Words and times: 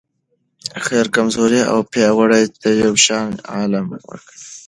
خير 0.85 1.05
کمزورې 1.15 1.61
او 1.71 1.79
پیاوړي 1.91 2.43
ته 2.61 2.69
یو 2.83 2.93
شان 3.05 3.29
علم 3.53 3.85
ورکوي. 4.09 4.47